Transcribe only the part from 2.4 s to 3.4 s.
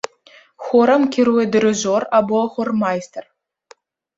хормайстар.